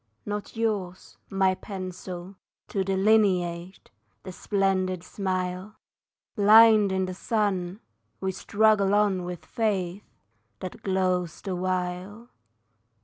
[0.25, 2.35] Not yours, my pencil,
[2.69, 3.91] to delineate
[4.23, 5.75] The splendid smile!
[6.35, 7.81] Blind in the sun,
[8.19, 10.03] we struggle on with Fate
[10.59, 12.29] That glows the while.